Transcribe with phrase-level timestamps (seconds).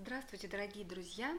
[0.00, 1.36] Здравствуйте, дорогие друзья!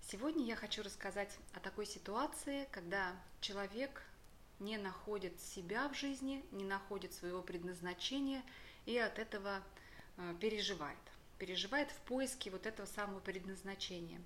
[0.00, 4.02] Сегодня я хочу рассказать о такой ситуации, когда человек
[4.58, 8.42] не находит себя в жизни, не находит своего предназначения
[8.86, 9.62] и от этого
[10.16, 10.98] э, переживает.
[11.38, 14.20] Переживает в поиске вот этого самого предназначения.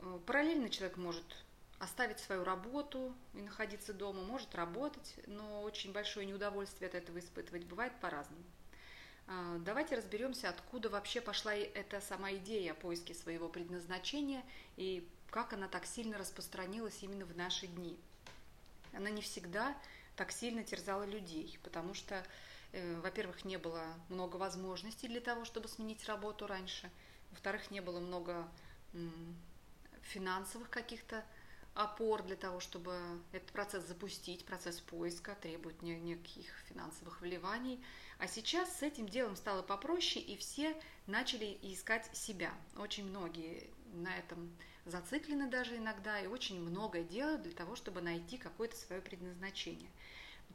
[0.00, 1.44] Э, параллельно человек может
[1.78, 7.64] оставить свою работу и находиться дома, может работать, но очень большое неудовольствие от этого испытывать
[7.66, 8.42] бывает по-разному.
[9.32, 14.42] А, давайте разберемся, откуда вообще пошла эта сама идея поиски своего предназначения
[14.76, 17.96] и как она так сильно распространилась именно в наши дни.
[18.92, 19.76] Она не всегда
[20.16, 22.26] так сильно терзала людей, потому что,
[22.72, 26.90] э, во-первых, не было много возможностей для того, чтобы сменить работу раньше,
[27.30, 28.48] во-вторых, не было много
[30.02, 31.24] финансовых каких-то
[31.74, 32.98] опор для того, чтобы
[33.32, 37.82] этот процесс запустить, процесс поиска, требует никаких финансовых вливаний.
[38.18, 42.52] А сейчас с этим делом стало попроще, и все начали искать себя.
[42.76, 44.50] Очень многие на этом
[44.84, 49.90] зациклены даже иногда, и очень многое делают для того, чтобы найти какое-то свое предназначение.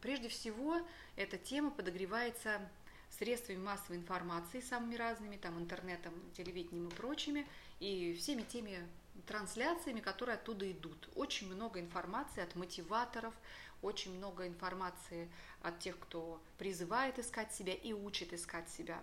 [0.02, 0.79] Прежде всего,
[1.16, 2.61] эта тема подогревается
[3.09, 7.47] средствами массовой информации самыми разными, там интернетом, телевидением и прочими,
[7.79, 8.85] и всеми теми
[9.25, 11.09] трансляциями, которые оттуда идут.
[11.16, 13.33] Очень много информации от мотиваторов,
[13.81, 15.30] очень много информации
[15.61, 19.02] от тех, кто призывает искать себя и учит искать себя.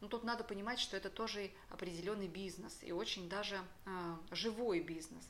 [0.00, 5.24] Но тут надо понимать, что это тоже определенный бизнес и очень даже э, живой бизнес.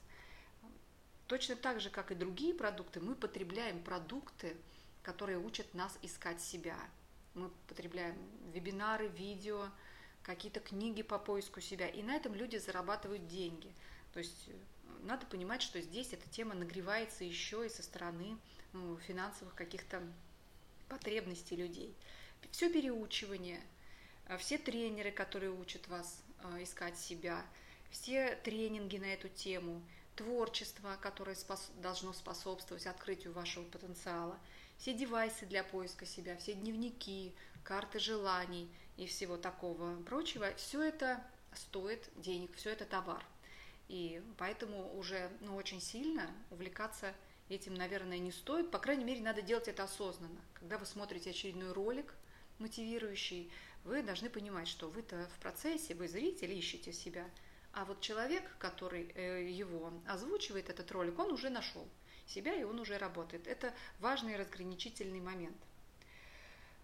[1.26, 4.56] Точно так же, как и другие продукты, мы потребляем продукты,
[5.02, 6.76] которые учат нас искать себя.
[7.34, 8.16] Мы потребляем
[8.52, 9.68] вебинары, видео,
[10.22, 13.72] какие-то книги по поиску себя, и на этом люди зарабатывают деньги–
[14.14, 14.52] то есть э,
[15.02, 18.38] надо понимать, что здесь эта тема нагревается еще и со стороны
[18.72, 20.02] ну, финансовых каких-то
[20.88, 21.94] потребностей людей.
[22.52, 23.60] Все переучивание,
[24.26, 27.44] э, все тренеры, которые учат вас э, искать себя,
[27.90, 29.82] все тренинги на эту тему,
[30.14, 34.38] творчество, которое спос должно способствовать открытию вашего потенциала,
[34.78, 37.34] все девайсы для поиска себя, все дневники,
[37.64, 41.20] карты желаний и всего такого прочего, все это
[41.52, 43.24] стоит денег, все это товар.
[43.88, 47.14] И поэтому уже ну, очень сильно увлекаться
[47.48, 48.70] этим, наверное, не стоит.
[48.70, 50.40] По крайней мере, надо делать это осознанно.
[50.54, 52.14] Когда вы смотрите очередной ролик
[52.58, 53.50] мотивирующий,
[53.84, 57.28] вы должны понимать, что вы-то в процессе, вы зритель, ищете себя.
[57.72, 61.86] А вот человек, который э, его озвучивает, этот ролик, он уже нашел
[62.26, 63.46] себя, и он уже работает.
[63.46, 65.56] Это важный разграничительный момент–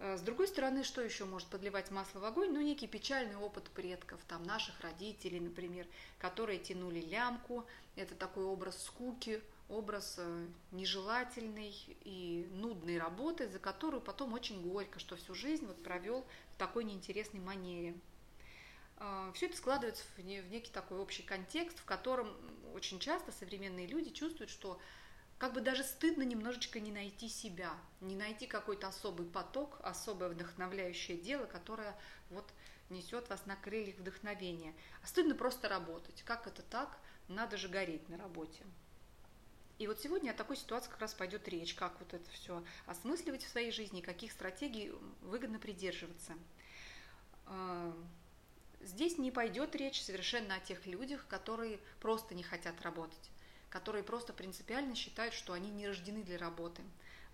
[0.00, 2.53] с другой стороны, что еще может подливать масло в огонь?
[2.53, 5.87] Ну, некий печальный опыт предков, там, наших родителей, например,
[6.19, 7.66] которые тянули лямку.
[7.97, 11.75] Это такой образ скуки, образ э, нежелательной
[12.05, 16.25] и нудной работы, за которую потом очень горько, что всю жизнь вот провел
[16.55, 17.94] в такой неинтересной манере.
[18.97, 22.34] Э, Все это складывается в некий такой общий контекст, в котором
[22.75, 24.81] очень часто современные люди чувствуют, что
[25.41, 31.17] как бы даже стыдно немножечко не найти себя, не найти какой-то особый поток, особое вдохновляющее
[31.17, 32.47] дело, которое вот
[32.91, 34.75] несет вас на крыльях вдохновения.
[35.03, 36.23] А стыдно просто работать.
[36.27, 36.95] Как это так?
[37.28, 38.62] Надо же гореть на работе.
[39.78, 43.43] И вот сегодня о такой ситуации как раз пойдет речь, как вот это все осмысливать
[43.43, 46.34] в своей жизни, каких стратегий выгодно придерживаться.
[47.47, 47.97] А,
[48.83, 53.31] здесь не пойдет речь совершенно о тех людях, которые просто не хотят работать
[53.70, 56.82] которые просто принципиально считают, что они не рождены для работы.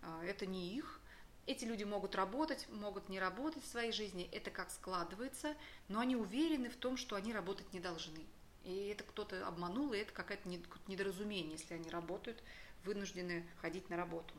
[0.02, 1.00] А, это не их.
[1.46, 5.54] Эти люди могут работать, могут не работать в своей жизни, это как складывается,
[5.88, 8.24] но они уверены в том, что они работать не должны.
[8.64, 10.48] И это кто-то обманул, и это какое-то
[10.88, 12.42] недоразумение, если они работают,
[12.84, 14.34] вынуждены ходить на работу.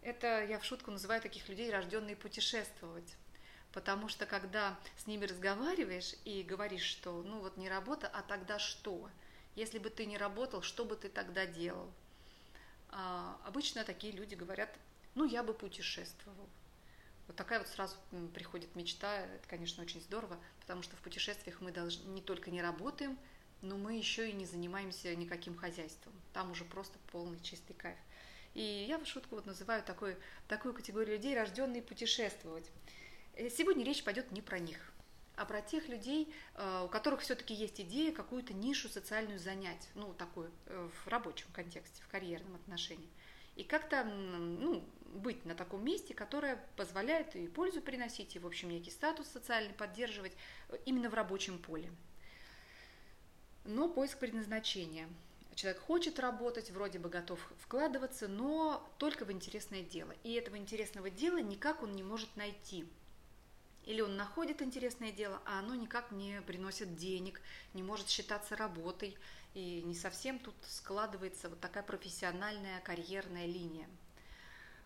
[0.00, 3.16] Это я в шутку называю таких людей рожденные путешествовать.
[3.72, 8.58] Потому что когда с ними разговариваешь и говоришь, что ну вот не работа, а тогда
[8.58, 9.08] что?
[9.54, 11.90] Если бы ты не работал, что бы ты тогда делал?
[12.90, 14.74] А, обычно такие люди говорят,
[15.14, 16.48] ну, я бы путешествовал.
[17.26, 17.96] Вот такая вот сразу
[18.34, 22.62] приходит мечта, это, конечно, очень здорово, потому что в путешествиях мы должны, не только не
[22.62, 23.18] работаем,
[23.60, 26.12] но мы еще и не занимаемся никаким хозяйством.
[26.32, 27.98] Там уже просто полный чистый кайф.
[28.54, 30.16] И я в шутку вот называю такой,
[30.48, 32.68] такую категорию людей, рожденные путешествовать.
[33.34, 34.91] Э, сегодня речь пойдет не про них
[35.36, 40.12] а про тех людей, э, у которых все-таки есть идея какую-то нишу социальную занять, ну,
[40.14, 43.08] такую, э, в рабочем контексте, в карьерном отношении.
[43.56, 44.82] И как-то ну,
[45.14, 49.74] быть на таком месте, которое позволяет и пользу приносить, и, в общем, некий статус социальный
[49.74, 50.32] поддерживать
[50.68, 51.90] э, именно в рабочем поле.
[53.64, 55.08] Но поиск предназначения.
[55.54, 60.14] Человек хочет работать, вроде бы готов вкладываться, но только в интересное дело.
[60.24, 62.86] И этого интересного дела никак он не может найти–
[63.84, 67.40] Или он находит интересное дело, а оно никак не приносит денег,
[67.74, 69.16] не может считаться работой,
[69.54, 73.88] и не совсем тут складывается вот такая профессиональная карьерная линия.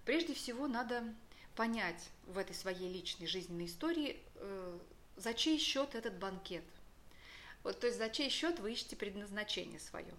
[0.05, 1.05] Прежде всего надо
[1.55, 4.79] понять в этой своей личной жизненной истории, э,
[5.17, 6.65] за чей счет этот банкет.
[7.63, 10.15] Вот, то есть за чей счет вы ищете предназначение свое.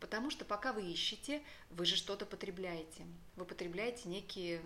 [0.00, 3.06] Потому что пока вы ищете, вы же что-то потребляете.
[3.36, 4.62] Вы потребляете некие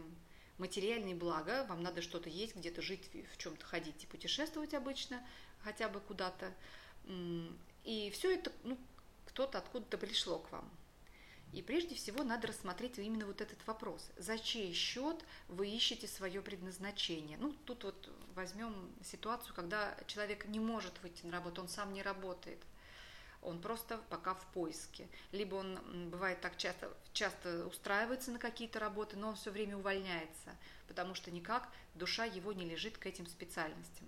[0.61, 5.27] материальные блага, вам надо что-то есть, где-то жить, в чем-то ходить и путешествовать обычно,
[5.65, 6.55] хотя бы куда-то.
[7.85, 8.79] И все это, ну,
[9.27, 10.71] кто-то откуда-то пришло к вам.
[11.53, 14.09] И прежде всего надо рассмотреть именно вот этот вопрос.
[14.17, 17.39] За чей счет вы ищете свое предназначение?
[17.39, 22.03] Ну, тут вот возьмем ситуацию, когда человек не может выйти на работу, он сам не
[22.03, 22.63] работает.
[23.43, 25.09] Он просто пока в поиске.
[25.33, 30.57] Либо он, бывает так часто, часто устраивается на какие-то работы, но он все время увольняется,
[30.89, 34.07] потому что никак душа его не лежит к этим специальностям.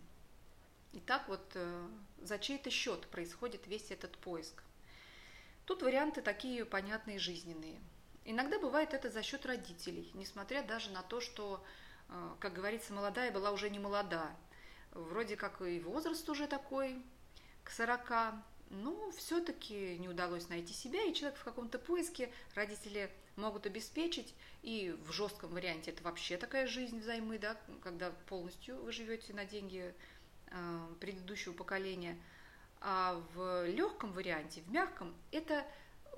[0.93, 1.89] И так вот э,
[2.21, 4.63] за чей-то счет происходит весь этот поиск.
[5.65, 7.81] Тут варианты такие понятные, жизненные.
[8.25, 11.65] Иногда бывает это за счет родителей, несмотря даже на то, что,
[12.11, 14.31] э, как говорится, молодая была уже не молода.
[14.91, 17.03] Вроде как и возраст уже такой,
[17.65, 18.35] к 40,
[18.73, 24.97] но все-таки не удалось найти себя, и человек в каком-то поиске родители могут обеспечить, и
[25.07, 29.95] в жестком варианте это вообще такая жизнь взаймы, да, когда полностью вы живете на деньги
[30.49, 32.19] э, предыдущего поколения–
[32.83, 35.65] а в легком варианте, в мягком, это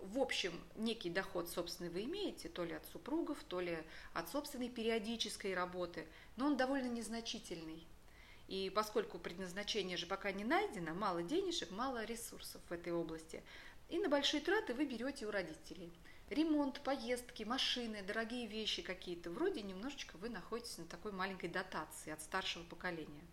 [0.03, 3.79] в общем некий доход собственный вы имеете, то ли от супругов, то ли
[4.15, 6.06] от собственной периодической работы,
[6.37, 7.87] но он довольно незначительный.
[8.49, 13.43] И поскольку предназначение же пока не найдено, мало денежек, мало ресурсов в этой области,
[13.88, 15.93] и на большие траты вы берете у родителей.
[16.31, 19.31] Ремонт, поездки, машины, дорогие вещи какие-то.
[19.31, 23.25] Вроде немножечко вы находитесь на такой маленькой дотации от старшего поколения.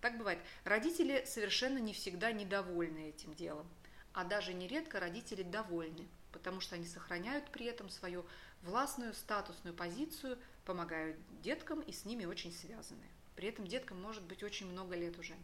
[0.00, 0.38] Так бывает.
[0.64, 3.66] Родители совершенно не всегда недовольны этим делом,
[4.12, 8.26] а даже нередко родители довольны, потому что они сохраняют при этом свою
[8.62, 13.06] властную статусную позицию, помогают деткам и с ними очень связаны.
[13.36, 15.34] При этом деткам может быть очень много лет уже.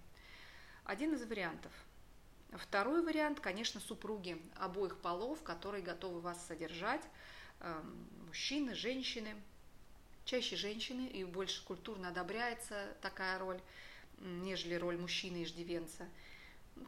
[0.85, 1.73] Один из вариантов.
[2.53, 7.03] Второй вариант, конечно, супруги обоих полов, которые готовы вас содержать,
[7.61, 9.35] эм, мужчины, женщины,
[10.25, 13.61] чаще женщины, и больше культурно одобряется такая роль–
[14.21, 16.07] нежели роль мужчины иждивенца.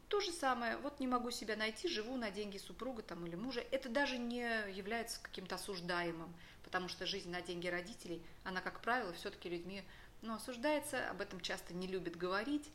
[0.09, 3.63] То же самое, вот не могу себя найти, живу на деньги супруга там, или мужа.
[3.71, 4.41] Это даже не
[4.71, 6.33] является каким-то осуждаемым,
[6.65, 9.83] потому что жизнь на деньги родителей, она, как правило, все-таки людьми
[10.23, 12.69] ну, осуждается, об этом часто не любят говорить.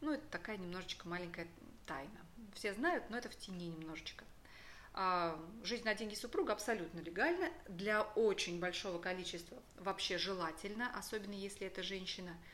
[0.00, 1.48] Ну, это такая немножечко маленькая
[1.86, 2.20] тайна.
[2.54, 4.24] Все знают, но это в тени немножечко.
[4.94, 11.66] А жизнь на деньги супруга абсолютно легальна, для очень большого количества вообще желательно, особенно если
[11.66, 12.36] это женщина–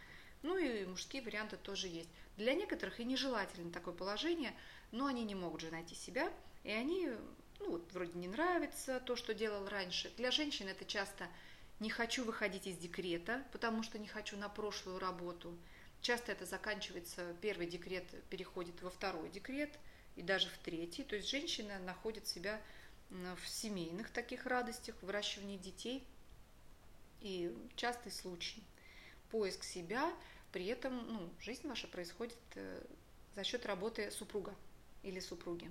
[0.44, 2.10] ну и мужские варианты тоже есть.
[2.36, 4.54] Для некоторых и нежелательно такое положение,
[4.92, 6.30] но они не могут же найти себя,
[6.64, 7.08] и они,
[7.60, 10.12] ну вот, вроде не нравится то, что делал раньше.
[10.18, 11.28] Для женщин это часто
[11.80, 15.56] не хочу выходить из декрета, потому что не хочу на прошлую работу.
[16.00, 19.70] Часто это заканчивается, первый декрет переходит во второй декрет
[20.16, 21.02] и даже в третий.
[21.02, 22.60] То есть женщина находит себя
[23.10, 26.06] в семейных таких радостях, выращивании детей.
[27.20, 28.62] И частый случай.
[29.30, 30.12] Поиск себя–
[30.54, 32.80] при этом ну, жизнь ваша происходит э,
[33.34, 34.54] за счет работы супруга
[35.02, 35.68] или супруги.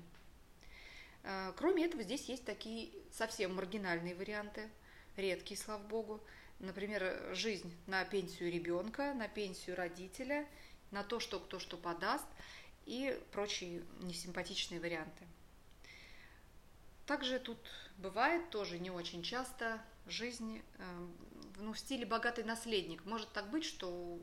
[1.23, 4.69] Э, кроме этого, здесь есть такие совсем маргинальные варианты,
[5.15, 6.21] редкие, слава богу.
[6.59, 10.47] Например, жизнь на пенсию ребенка, на пенсию родителя,
[10.91, 12.25] на то, что кто что подаст
[12.85, 15.25] и прочие несимпатичные варианты.
[17.05, 17.59] Также тут
[17.97, 21.07] бывает тоже не очень часто жизнь э,
[21.57, 23.03] ну, в стиле богатый наследник.
[23.05, 24.19] Может так быть, что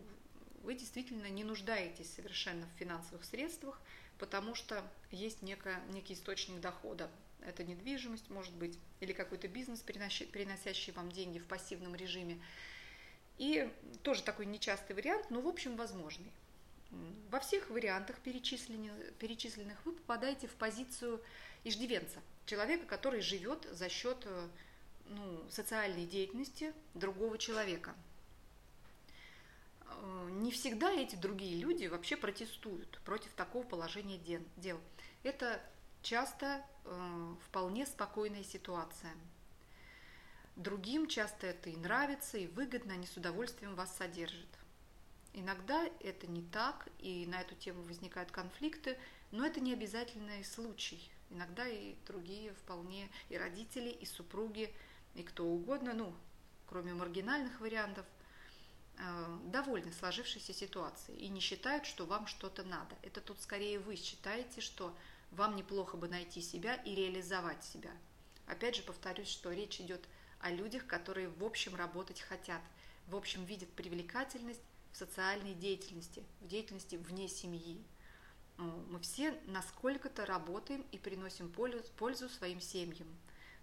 [0.62, 3.80] вы действительно не нуждаетесь совершенно в финансовых средствах,
[4.18, 7.10] потому что есть некая, некий источник дохода.
[7.46, 12.40] Это недвижимость, может быть, или какой-то бизнес, переносящий вам деньги в пассивном режиме.
[13.38, 13.70] И
[14.02, 16.30] тоже такой нечастый вариант, но в общем возможный.
[17.30, 21.22] Во всех вариантах перечисленных, перечисленных вы попадаете в позицию
[21.64, 24.48] иждивенца, человека, который живет за счет э,
[25.06, 27.94] ну, социальной деятельности другого человека–
[30.00, 34.18] Э, не всегда эти другие люди вообще протестуют против такого положения
[34.56, 34.80] дел.
[35.22, 35.60] Это
[36.02, 39.12] часто э, вполне спокойная ситуация.
[40.56, 44.48] Другим часто это и нравится, и выгодно, они с удовольствием вас содержат.
[45.32, 48.98] Иногда это не так, и на эту тему возникают конфликты,
[49.30, 51.10] но это не обязательный случай.
[51.30, 54.74] Иногда и другие вполне, и родители, и супруги,
[55.14, 56.12] и кто угодно, ну,
[56.66, 58.06] кроме маргинальных вариантов–
[59.00, 62.96] э, довольны сложившейся ситуацией и не считают, что вам что-то надо.
[63.02, 64.94] Это тут скорее вы считаете, что
[65.30, 67.90] вам неплохо бы найти себя и реализовать себя.
[68.46, 70.08] Опять же повторюсь, что речь идет
[70.40, 72.62] о людях, которые в общем работать хотят,
[73.06, 77.82] в общем видят привлекательность в социальной деятельности, в деятельности вне семьи.
[78.56, 83.08] Мы все насколько-то работаем и приносим пользу своим семьям,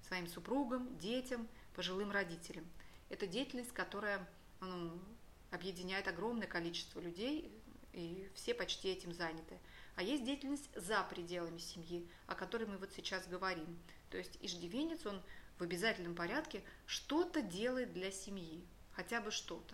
[0.07, 2.65] своим супругам, детям, пожилым родителям.
[3.09, 4.27] Это деятельность, которая
[4.59, 4.99] ну,
[5.51, 7.51] объединяет огромное количество людей,
[7.93, 9.59] и все почти этим заняты.
[9.97, 13.79] А есть деятельность за пределами семьи, о которой мы вот сейчас говорим.
[14.11, 15.19] То есть иждивенец, он
[15.57, 19.73] в обязательном порядке что-то делает для семьи, хотя бы что-то.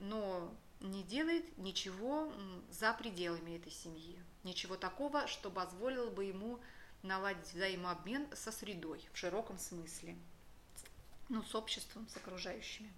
[0.00, 2.32] Но не делает ничего
[2.68, 4.18] за пределами этой семьи.
[4.42, 6.58] Ничего такого, что позволило бы ему
[7.04, 10.16] наладить взаимообмен со средой в широком смысле.
[11.28, 12.92] Ну, с обществом, с окружающими.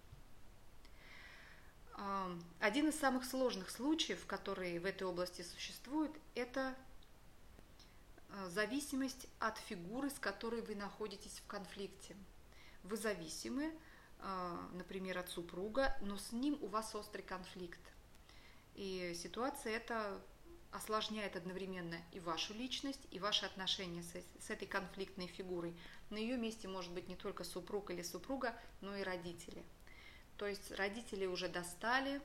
[2.58, 6.74] Один из самых сложных случаев, которые в этой области существуют, это
[8.30, 12.16] а, зависимость от фигуры, с которой вы находитесь в конфликте.
[12.82, 13.72] Вы зависимы,
[14.18, 17.80] а, например, от супруга, но с ним у вас острый конфликт.
[18.74, 20.20] И ситуация эта
[20.72, 25.78] осложняет одновременно и вашу личность, и ваши отношения с, этой конфликтной фигурой.
[26.10, 29.64] На ее месте может быть не только супруг или супруга, но и родители–
[30.36, 32.20] то есть родители уже достали,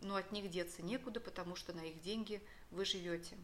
[0.00, 3.36] но от них деться некуда, потому что на их деньги вы живете.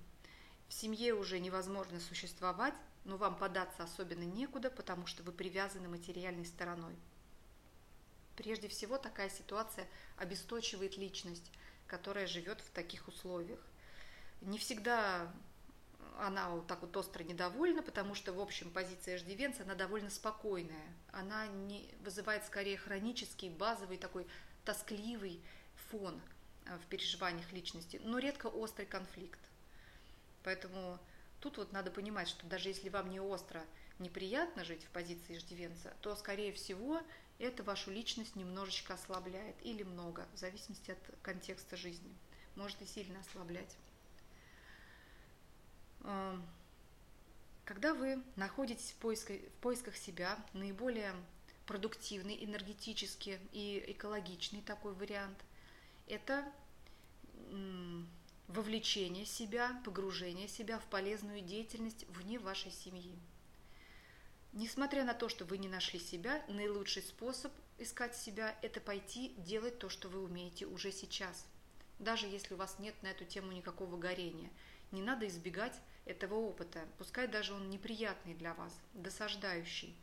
[0.69, 2.75] В семье уже невозможно существовать,
[3.05, 6.95] но вам податься особенно некуда, потому что вы привязаны материальной стороной.
[8.37, 9.87] Прежде всего, такая ситуация
[10.17, 11.51] обесточивает личность,
[11.87, 13.61] которая живет в таких условиях.
[14.43, 15.33] Не всегда
[16.21, 20.87] она вот так вот остро недовольна, потому что, в общем, позиция иждивенца, она довольно спокойная.
[21.13, 24.27] Она не вызывает скорее хронический, базовый такой
[24.65, 25.41] тоскливый
[25.91, 26.21] фон
[26.67, 29.41] э, в переживаниях личности, но редко острый конфликт.
[30.43, 30.99] Поэтому
[31.41, 33.65] тут вот надо понимать, что даже если вам не остро
[33.99, 37.01] неприятно жить в позиции иждивенца, то, скорее всего,
[37.39, 42.15] это вашу личность немножечко ослабляет или много, в зависимости от контекста жизни.
[42.57, 43.77] Может и сильно ослаблять.
[47.65, 51.15] Когда вы находитесь в поисках, в поисках себя, наиболее
[51.67, 55.39] продуктивный, энергетический и экологичный такой вариант,
[56.07, 56.45] это
[58.49, 63.17] вовлечение себя, погружение себя в полезную деятельность вне вашей семьи.
[64.53, 69.79] Несмотря на то, что вы не нашли себя, наилучший способ искать себя– это пойти делать
[69.79, 71.47] то, что вы умеете уже сейчас.
[72.01, 74.51] Даже если у вас нет на эту тему никакого горения.
[74.91, 79.95] Не надо избегать этого опыта, пускай даже он неприятный для вас, досаждающий,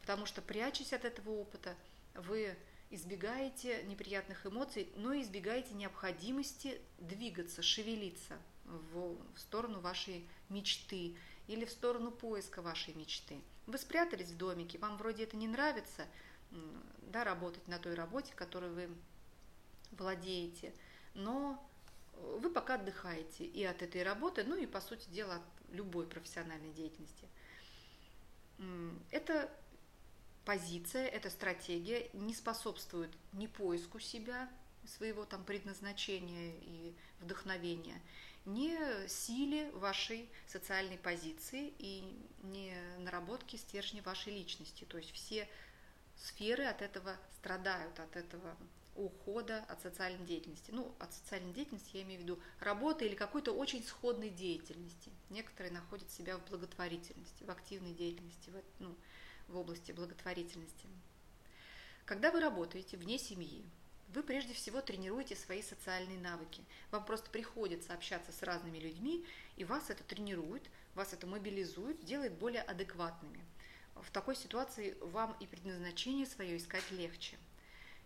[0.00, 1.74] потому что прячась от этого опыта,
[2.14, 2.56] вы
[2.90, 12.10] избегаете неприятных эмоций, но избегаете необходимости двигаться, шевелиться в, сторону вашей мечты или в сторону
[12.10, 13.40] поиска вашей мечты.
[13.66, 16.06] Вы спрятались в домике, вам вроде это не нравится,
[17.02, 18.88] да, работать на той работе, которой вы
[19.92, 20.72] владеете,
[21.14, 21.65] но
[22.40, 26.72] вы пока отдыхаете и от этой работы, ну и, по сути дела, от любой профессиональной
[26.72, 27.28] деятельности.
[29.10, 29.50] Эта
[30.44, 34.48] позиция, эта стратегия не способствует ни поиску себя,
[34.86, 38.00] своего там предназначения и вдохновения,
[38.44, 42.04] ни силе вашей социальной позиции и
[42.44, 44.84] не наработке стержня вашей личности.
[44.84, 45.48] То есть все
[46.16, 48.56] сферы от этого страдают, от этого
[48.96, 50.70] ухода от социальной деятельности.
[50.70, 55.10] Ну, от социальной деятельности я имею в виду работы или какой-то очень сходной деятельности.
[55.30, 58.96] Некоторые находят себя в благотворительности, в активной деятельности, в, ну,
[59.48, 60.86] в области благотворительности.
[62.04, 63.64] Когда вы работаете вне семьи,
[64.08, 66.64] вы прежде всего тренируете свои социальные навыки.
[66.90, 69.26] Вам просто приходится общаться с разными людьми,
[69.56, 73.44] и вас это тренирует, вас это мобилизует, делает более адекватными.
[73.94, 77.36] В такой ситуации вам и предназначение свое искать легче.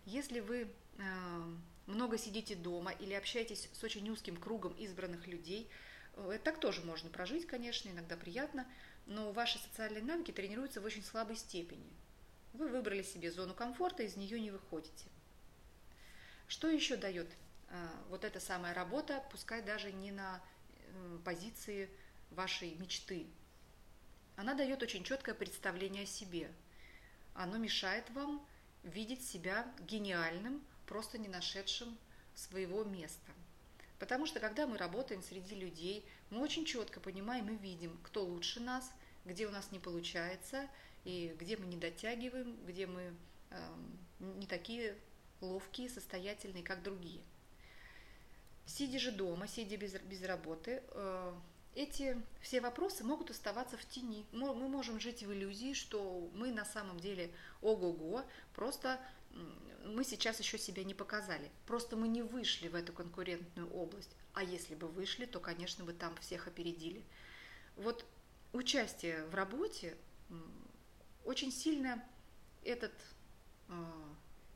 [0.07, 1.43] Если вы э,
[1.87, 5.69] много сидите дома или общаетесь с очень узким кругом избранных людей,
[6.15, 8.67] э, так тоже можно прожить, конечно, иногда приятно,
[9.07, 11.91] но ваши социальные навыки тренируются в очень слабой степени.
[12.53, 15.07] Вы выбрали себе зону комфорта, из нее не выходите.
[16.49, 17.29] Что еще дает
[17.69, 20.43] э, вот эта самая работа, пускай даже не на
[21.25, 21.89] позиции
[22.31, 23.27] вашей мечты?
[24.37, 26.51] Она дает очень четкое представление о себе.
[27.35, 28.45] Оно мешает вам
[28.83, 31.97] видеть себя гениальным, просто не нашедшим
[32.35, 33.33] своего места.
[33.99, 38.61] Потому что когда мы работаем среди людей, мы очень четко понимаем и видим, кто лучше
[38.61, 38.91] нас,
[39.25, 40.69] где у нас не получается,
[41.05, 43.15] и где мы не дотягиваем, где мы
[43.51, 43.75] э,
[44.19, 44.97] не такие
[45.41, 47.21] ловкие, состоятельные, как другие.
[48.67, 51.35] Сидя же дома, сидя без, без работы, э,
[51.75, 54.27] эти все вопросы могут оставаться в тени.
[54.33, 57.31] Мы можем жить в иллюзии, что мы на самом деле
[57.63, 58.25] ого-го,
[58.55, 59.01] просто
[59.85, 61.51] мы сейчас еще себя не показали.
[61.67, 64.11] Просто мы не вышли в эту конкурентную область.
[64.35, 67.03] А если бы вышли, то, конечно, бы там всех опередили.
[67.77, 68.05] Вот
[68.53, 69.97] участие в работе
[71.25, 72.03] очень сильно
[72.65, 72.93] этот
[73.69, 73.73] э,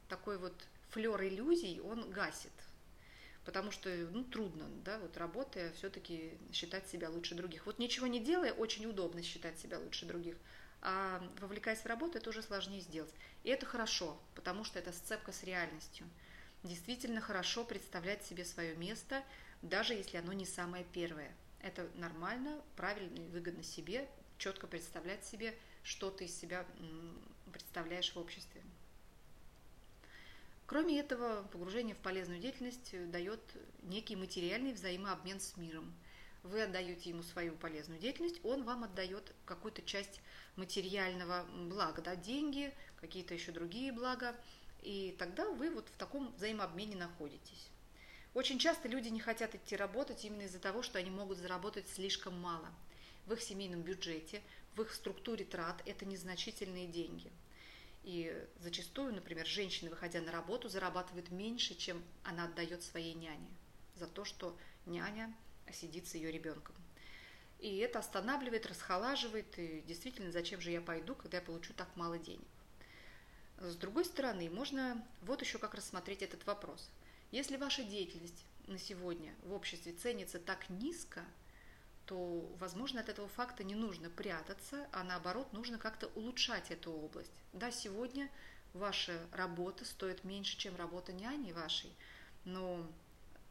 [0.09, 0.55] такой вот
[0.91, 2.53] флер иллюзий, он гасит.
[3.45, 7.67] Потому что ну, трудно, да, вот работая, все-таки считать себя лучше других.
[7.67, 10.37] Вот ничего не делая, очень удобно считать себя лучше других.
[10.81, 13.13] А вовлекаясь в работу, это уже сложнее сделать.
[13.43, 16.07] И это хорошо, потому что это сцепка с реальностью.
[16.63, 19.23] Действительно хорошо представлять себе свое место,
[19.61, 21.35] даже если оно не самое первое.
[21.61, 24.09] Это нормально, правильно и выгодно себе,
[24.39, 26.67] четко представлять себе, что ты из себя
[27.53, 28.63] представляешь в обществе.
[30.75, 33.39] Кроме этого, погружение в полезную деятельность дает
[33.85, 35.95] некий материальный взаимообмен с миром.
[36.43, 40.21] Вы отдаете ему свою полезную деятельность, он вам отдает какую-то часть
[40.57, 44.35] материального блага, да, деньги, какие-то еще другие блага,
[44.83, 47.71] и тогда вы вот в таком взаимообмене находитесь.
[48.35, 52.37] Очень часто люди не хотят идти работать именно из-за того, что они могут заработать слишком
[52.41, 52.69] мало.
[53.27, 54.43] В их семейном бюджете,
[54.75, 57.31] в их структуре трат это незначительные деньги–
[58.05, 63.49] и зачастую, например, женщина, выходя на работу, зарабатывает меньше, чем она отдает своей няне
[63.97, 64.57] за то, что
[64.87, 65.35] няня
[65.73, 66.75] сидит с ее ребенком.
[67.61, 72.19] И это останавливает, расхолаживает, и действительно, зачем же я пойду, когда я получу так мало
[72.19, 72.47] денег.
[73.59, 76.91] С другой стороны, можно вот еще как рассмотреть этот вопрос.
[77.31, 81.25] Если ваша деятельность на сегодня в обществе ценится так низко,
[82.07, 87.33] то, возможно, от этого факта не нужно прятаться, а наоборот, нужно как-то улучшать эту область.
[87.53, 88.31] Да, сегодня
[88.73, 91.95] ваша работа стоит меньше, чем работа няни вашей,
[92.45, 92.87] но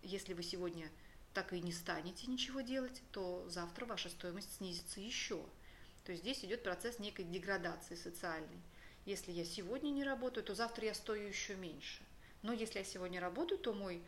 [0.02, 0.90] если вы сегодня
[1.34, 5.44] так и не станете ничего делать, то завтра ваша стоимость снизится еще.
[6.06, 8.62] То есть здесь идет процесс некой деградации социальной.
[9.06, 12.04] Если я сегодня не работаю, то завтра я стою еще меньше.
[12.42, 14.04] Но если я сегодня работаю, то мой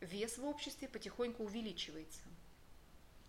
[0.00, 2.20] вес в обществе потихоньку увеличивается.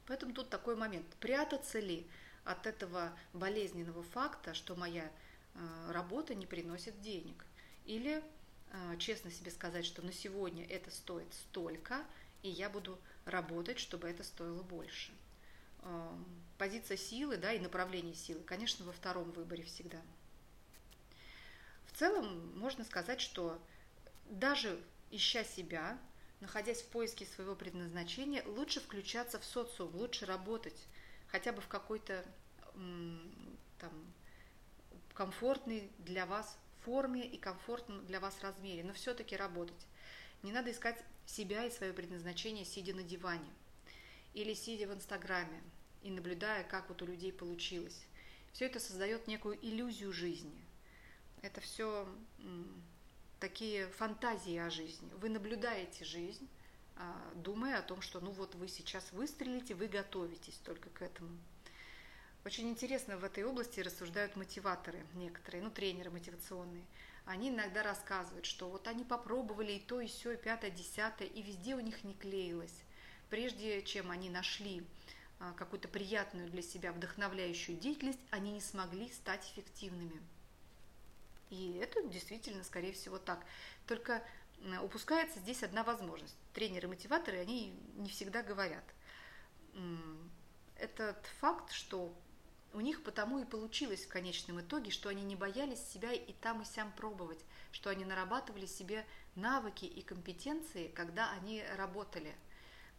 [0.07, 1.05] Поэтому тут такой момент.
[1.19, 2.07] Прятаться ли
[2.43, 5.11] от этого болезненного факта, что моя
[5.53, 7.45] э, работа не приносит денег?
[7.85, 8.23] Или
[8.71, 12.03] э, честно себе сказать, что на сегодня это стоит столько,
[12.41, 15.11] и я буду работать, чтобы это стоило больше.
[15.83, 16.25] Эм,
[16.57, 20.01] позиция силы да, и направление силы, конечно, во втором выборе всегда.
[21.85, 23.61] В целом можно сказать, что
[24.29, 24.79] даже
[25.11, 25.97] ища себя,
[26.39, 30.88] находясь в поиске своего предназначения, лучше включаться в социум, лучше работать,
[31.28, 32.26] хотя бы в какой-то
[33.80, 33.91] там,
[35.13, 39.88] комфортной для вас форме и комфортном для вас размере, но все-таки работать.
[40.43, 43.50] Не надо искать себя и свое предназначение, сидя на диване
[44.34, 45.62] или сидя в Инстаграме
[46.04, 48.06] и наблюдая, как вот у людей получилось.
[48.54, 50.63] Все это создает некую иллюзию жизни.
[51.41, 52.08] Это все
[53.39, 55.10] такие фантазии о жизни.
[55.19, 56.47] Вы наблюдаете жизнь,
[56.95, 61.38] а, думая о том, что ну вот вы сейчас выстрелите, вы готовитесь только к этому.
[62.45, 66.86] Очень интересно в этой области рассуждают мотиваторы некоторые, ну тренеры мотивационные.
[67.26, 71.41] Они иногда рассказывают, что вот они попробовали и то, и все, и пятое, десятое, и
[71.41, 72.84] везде у них не клеилось.
[73.30, 74.86] Прежде чем они нашли
[75.39, 80.21] а, какую-то приятную для себя вдохновляющую деятельность, они не смогли стать эффективными.
[81.49, 83.45] И это действительно, скорее всего, так.
[83.86, 84.23] Только
[84.81, 86.36] упускается здесь одна возможность.
[86.53, 88.83] Тренеры-мотиваторы, они не всегда говорят.
[90.75, 92.13] Этот факт, что
[92.73, 96.62] у них потому и получилось в конечном итоге, что они не боялись себя и там
[96.62, 97.39] и сям пробовать,
[97.71, 99.05] что они нарабатывали себе
[99.36, 102.36] навыки и компетенции, когда они работали,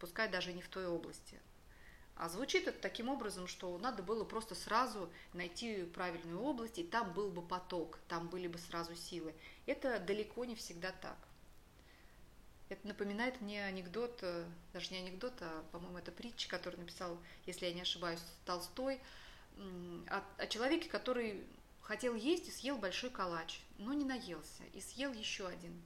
[0.00, 1.38] пускай даже не в той области.
[2.18, 7.12] А звучит это таким образом, что надо было просто сразу найти правильную область, и там
[7.12, 9.32] был бы поток, там были бы сразу силы.
[9.66, 11.16] Это далеко не всегда так.
[12.70, 17.66] Это напоминает мне анекдот, э, даже не анекдот, а, по-моему, это притча, которую написал, если
[17.66, 19.00] я не ошибаюсь, Толстой,
[20.08, 21.44] о, о человеке, который
[21.82, 25.80] хотел есть и съел большой калач, но не наелся, и съел еще один,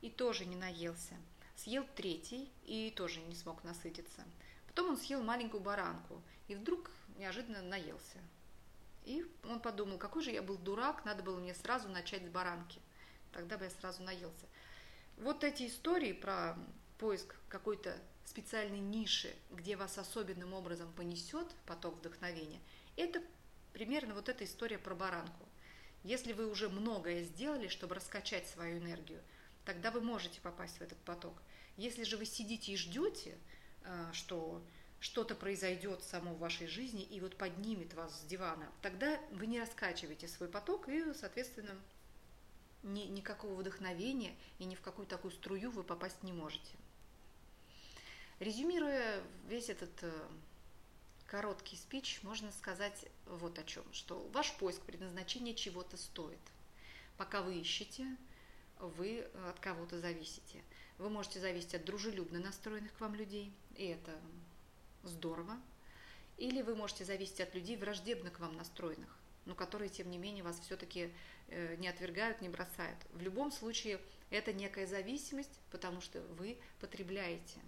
[0.00, 1.16] и тоже не наелся.
[1.54, 4.24] Съел третий и тоже не смог насытиться.
[4.76, 8.18] Потом он съел маленькую баранку и вдруг неожиданно наелся.
[9.04, 12.78] И он подумал, какой же я был дурак, надо было мне сразу начать с баранки.
[13.32, 14.44] Тогда бы я сразу наелся.
[15.16, 16.58] Вот эти истории про
[16.98, 22.60] поиск какой-то специальной ниши, где вас особенным образом понесет поток вдохновения,
[22.96, 23.22] это
[23.72, 25.48] примерно вот эта история про баранку.
[26.02, 29.22] Если вы уже многое сделали, чтобы раскачать свою энергию,
[29.64, 31.40] тогда вы можете попасть в этот поток.
[31.78, 33.38] Если же вы сидите и ждете,
[34.12, 34.62] что
[35.00, 39.60] что-то произойдет само в вашей жизни и вот поднимет вас с дивана, тогда вы не
[39.60, 41.76] раскачиваете свой поток и, соответственно,
[42.82, 46.72] ни, никакого вдохновения и ни в какую такую струю вы попасть не можете.
[48.38, 50.28] Резюмируя весь этот э,
[51.26, 56.40] короткий спич, можно сказать вот о чем, что ваш поиск предназначения чего-то стоит.
[57.16, 58.06] Пока вы ищете,
[58.78, 60.62] вы от кого-то зависите.
[60.98, 64.12] Вы можете зависеть от дружелюбно настроенных к вам людей, и это
[65.02, 65.60] здорово.
[66.36, 70.44] Или вы можете зависеть от людей враждебно к вам настроенных, но которые, тем не менее,
[70.44, 71.10] вас все-таки
[71.48, 72.98] э, не отвергают, не бросают.
[73.12, 77.60] В любом случае, это некая зависимость, потому что вы потребляете.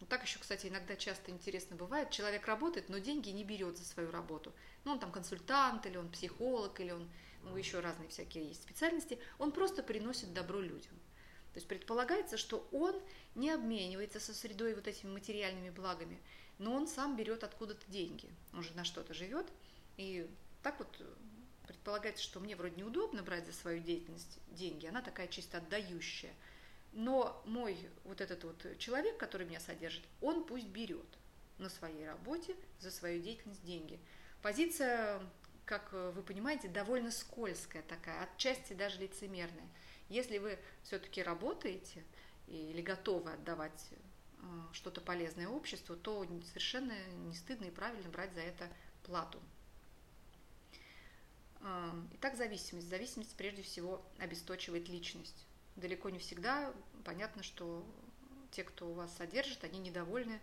[0.00, 2.10] Ну, так еще, кстати, иногда часто интересно бывает.
[2.10, 4.52] Человек работает, но деньги не берет за свою работу.
[4.84, 7.08] Ну, он там консультант, или он психолог, или он,
[7.42, 9.18] ну, еще разные всякие есть специальности.
[9.38, 10.97] Он просто приносит добро людям.
[11.58, 12.94] То есть предполагается, что он
[13.34, 16.20] не обменивается со средой вот этими материальными благами,
[16.58, 18.30] но он сам берет откуда-то деньги.
[18.52, 19.44] Он же на что-то живет.
[19.96, 20.30] И
[20.62, 21.02] так вот
[21.66, 26.32] предполагается, что мне вроде неудобно брать за свою деятельность деньги, она такая чисто отдающая.
[26.92, 31.08] Но мой вот этот вот человек, который меня содержит, он пусть берет
[31.58, 33.98] на своей работе за свою деятельность деньги.
[34.42, 35.20] Позиция,
[35.64, 39.68] как вы понимаете, довольно скользкая такая, отчасти даже лицемерная.
[40.08, 42.04] Если вы все-таки работаете
[42.46, 46.94] или готовы отдавать э, что-то полезное обществу, то совершенно
[47.26, 48.70] не стыдно и правильно брать за это
[49.02, 49.38] плату.
[51.60, 52.88] Э, итак, зависимость.
[52.88, 55.46] Зависимость прежде всего обесточивает личность.
[55.76, 56.72] Далеко не всегда
[57.04, 57.84] понятно, что
[58.50, 60.40] те, кто вас содержит, они недовольны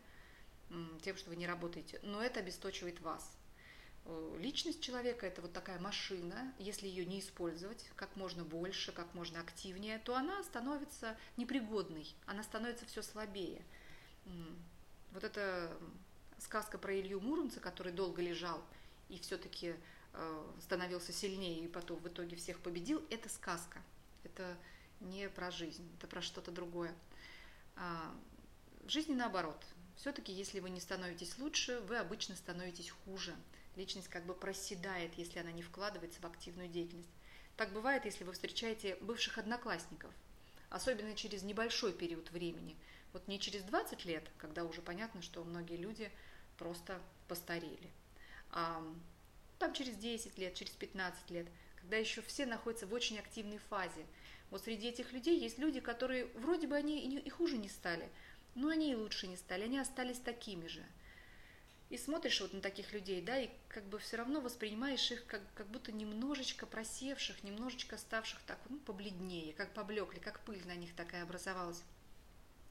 [1.01, 1.99] тем, что вы не работаете.
[2.03, 3.35] Но это обесточивает вас.
[4.05, 9.13] Э, личность человека– это вот такая машина, если ее не использовать как можно больше, как
[9.13, 13.61] можно активнее, то она становится непригодной, она становится все слабее.
[15.11, 15.75] Вот эта
[16.39, 18.63] сказка про Илью Муромца, который долго лежал
[19.09, 19.75] и все-таки
[20.13, 23.81] э, становился сильнее и потом в итоге всех победил, это сказка.
[24.23, 24.55] Это
[24.99, 26.93] не про жизнь, это про что-то другое.
[27.75, 28.13] А,
[28.83, 29.63] в жизни наоборот.
[29.95, 33.35] Все-таки, если вы не становитесь лучше, вы обычно становитесь хуже–
[33.77, 37.09] личность как бы проседает, если она не вкладывается в активную деятельность.
[37.57, 40.11] Так бывает, если вы встречаете бывших одноклассников,
[40.69, 42.75] особенно через небольшой период времени.
[43.13, 46.11] Вот не через 20 лет, когда уже понятно, что многие люди
[46.57, 47.89] просто постарели,
[48.51, 48.83] а
[49.57, 54.05] там через 10 лет, через 15 лет, когда еще все находятся в очень активной фазе.
[54.49, 58.09] Вот среди этих людей есть люди, которые вроде бы они и хуже не стали,
[58.53, 60.85] но они и лучше не стали, они остались такими же–
[61.89, 65.41] и смотришь вот на таких людей, да, и как бы все равно воспринимаешь их как,
[65.53, 70.95] как будто немножечко просевших, немножечко ставших так, ну, побледнее, как поблекли, как пыль на них
[70.95, 71.83] такая образовалась.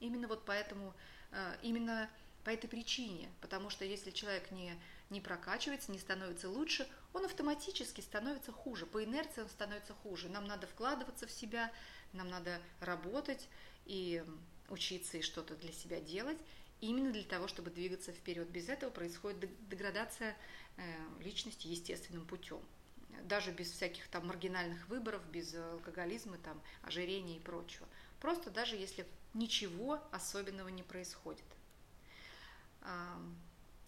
[0.01, 0.93] Именно вот поэтому,
[1.31, 2.09] э, именно
[2.43, 4.77] по этой причине, потому что если человек не,
[5.09, 10.29] не прокачивается, не становится лучше, он автоматически становится хуже, по инерции он становится хуже.
[10.29, 11.71] Нам надо вкладываться в себя,
[12.13, 13.47] нам надо работать
[13.85, 14.23] и
[14.69, 16.37] учиться и что-то для себя делать,
[16.85, 18.49] именно для того, чтобы двигаться вперед.
[18.49, 20.35] Без этого происходит деградация
[20.77, 20.81] э,
[21.19, 22.59] личности естественным путем.
[23.23, 27.87] Даже без всяких там маргинальных выборов, без алкоголизма, там, ожирения и прочего.
[28.19, 31.45] Просто даже если ничего особенного не происходит.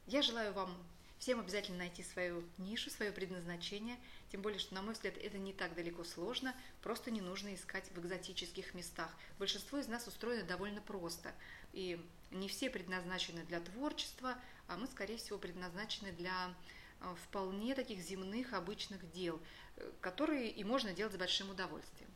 [0.05, 0.75] Я желаю вам
[1.19, 3.97] всем обязательно найти свою нишу, свое предназначение,
[4.31, 7.89] тем более, что, на мой взгляд, это не так далеко сложно, просто не нужно искать
[7.91, 9.13] в экзотических местах.
[9.39, 11.33] Большинство из нас устроено довольно просто,
[11.73, 11.99] и
[12.31, 14.37] не все предназначены для творчества,
[14.67, 16.53] а мы, скорее всего, предназначены для
[16.99, 19.39] э, вполне таких земных, обычных дел,
[19.75, 22.09] э, которые и можно делать с большим удовольствием.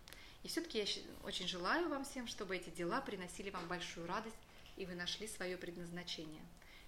[0.43, 0.85] И все-таки я
[1.23, 4.35] очень желаю вам всем, чтобы эти дела приносили вам большую радость,
[4.75, 6.43] и вы нашли свое предназначение.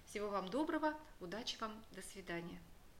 [0.06, 2.60] Всего вам доброго, удачи вам, до свидания.